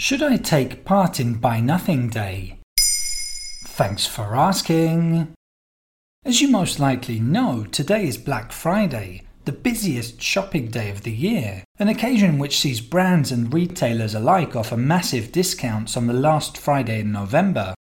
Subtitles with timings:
[0.00, 2.60] Should I take part in Buy Nothing Day?
[3.64, 5.34] Thanks for asking.
[6.24, 11.10] As you most likely know, today is Black Friday, the busiest shopping day of the
[11.10, 16.56] year, an occasion which sees brands and retailers alike offer massive discounts on the last
[16.56, 17.74] Friday in November.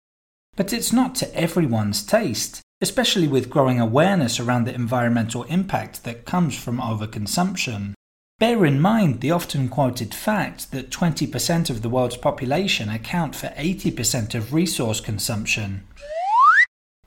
[0.56, 6.26] But it's not to everyone's taste, especially with growing awareness around the environmental impact that
[6.26, 7.94] comes from overconsumption.
[8.40, 13.48] Bear in mind the often quoted fact that 20% of the world's population account for
[13.48, 15.88] 80% of resource consumption.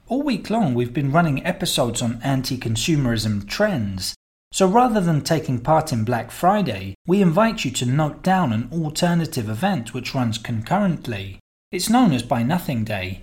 [0.08, 4.16] All week long, we've been running episodes on anti consumerism trends.
[4.50, 8.68] So rather than taking part in Black Friday, we invite you to note down an
[8.72, 11.38] alternative event which runs concurrently.
[11.70, 13.22] It's known as Buy Nothing Day.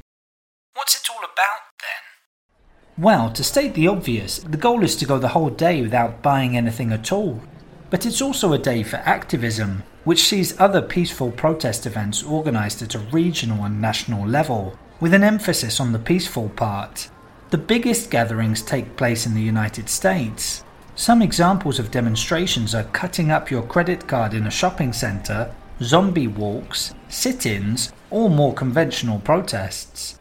[0.75, 3.03] What's it all about then?
[3.03, 6.55] Well, to state the obvious, the goal is to go the whole day without buying
[6.55, 7.41] anything at all.
[7.89, 12.95] But it's also a day for activism, which sees other peaceful protest events organised at
[12.95, 17.09] a regional and national level, with an emphasis on the peaceful part.
[17.49, 20.65] The biggest gatherings take place in the United States.
[20.95, 26.27] Some examples of demonstrations are cutting up your credit card in a shopping centre, zombie
[26.27, 30.19] walks, sit ins, or more conventional protests.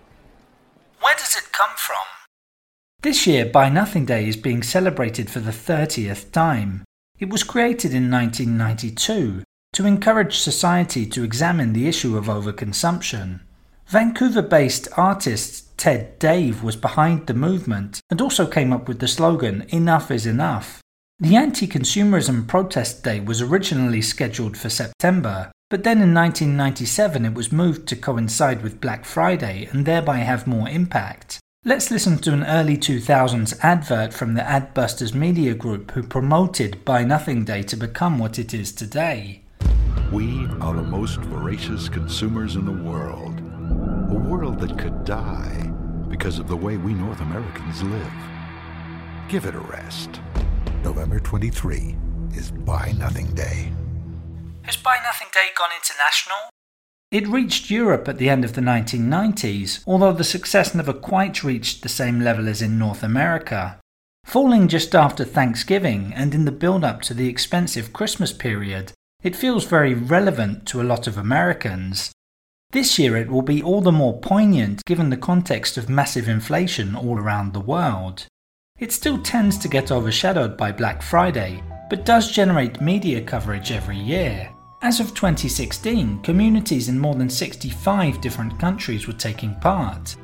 [1.01, 1.97] Where does it come from?
[3.03, 6.85] This year, Buy Nothing Day is being celebrated for the 30th time.
[7.19, 13.41] It was created in 1992 to encourage society to examine the issue of overconsumption.
[13.87, 19.09] Vancouver based artist Ted Dave was behind the movement and also came up with the
[19.09, 20.83] slogan Enough is Enough.
[21.19, 27.33] The anti consumerism protest day was originally scheduled for September, but then in 1997 it
[27.33, 31.41] was moved to coincide with Black Friday and thereby have more impact.
[31.67, 37.03] Let's listen to an early 2000s advert from the Adbusters Media Group who promoted Buy
[37.03, 39.43] Nothing Day to become what it is today.
[40.13, 43.41] We are the most voracious consumers in the world.
[44.13, 45.73] A world that could die
[46.09, 48.15] because of the way we North Americans live.
[49.29, 50.21] Give it a rest.
[50.85, 51.97] November 23
[52.37, 53.73] is Buy Nothing Day.
[54.63, 56.56] Has Buy Nothing Day gone international?
[57.13, 61.83] It reached Europe at the end of the 1990s, although the success never quite reached
[61.83, 63.79] the same level as in North America.
[64.25, 69.37] Falling just after Thanksgiving and in the build up to the expensive Christmas period, it
[69.37, 72.11] feels very relevant to a lot of Americans.
[72.73, 76.97] This year it will be all the more poignant given the context of massive inflation
[76.97, 78.27] all around the world.
[78.81, 83.97] It still tends to get overshadowed by Black Friday, but does generate media coverage every
[83.97, 84.51] year.
[84.87, 90.15] As of 2016, communities in more than 65 different countries were taking part.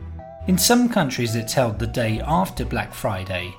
[0.47, 3.57] In some countries, it's held the day after Black Friday.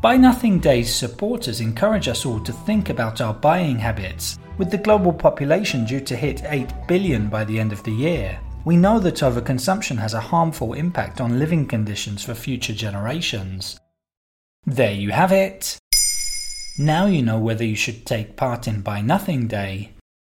[0.00, 4.38] Buy Nothing Day's supporters encourage us all to think about our buying habits.
[4.56, 8.38] With the global population due to hit 8 billion by the end of the year,
[8.64, 13.80] we know that overconsumption has a harmful impact on living conditions for future generations.
[14.64, 15.76] There you have it.
[16.78, 19.95] Now you know whether you should take part in Buy Nothing Day.